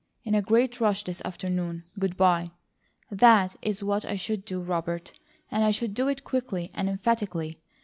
[0.23, 1.83] In a great rush this afternoon.
[1.99, 2.49] Good bye!'
[3.11, 5.11] THAT is what I should do, Robert,
[5.51, 7.59] and I should do it quickly, and emphatically.